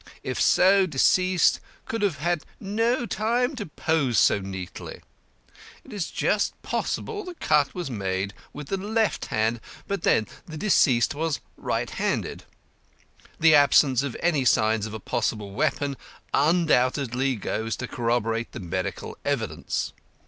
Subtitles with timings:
[0.23, 5.01] If so, deceased could have had no time to pose so neatly.
[5.83, 10.57] It is just possible the cut was made with the left hand, but then the
[10.57, 12.45] deceased was right handed.
[13.39, 15.95] The absence of any signs of a possible weapon
[16.33, 19.93] undoubtedly goes to corroborate the medical evidence.